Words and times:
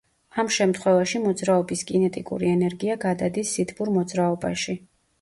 ამ 0.43 0.47
შემთხვევაში 0.53 1.21
მოძრაობის 1.25 1.85
კინეტიკური 1.91 2.51
ენერგია 2.57 2.99
გადადის 3.07 3.55
სითბურ 3.59 3.97
მოძრაობაში. 4.03 4.81